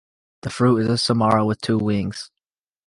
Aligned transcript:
The 0.41 0.49
fruit 0.49 0.79
is 0.79 0.87
a 0.87 0.97
samara 0.97 1.45
with 1.45 1.61
two 1.61 1.77
wings. 1.77 2.31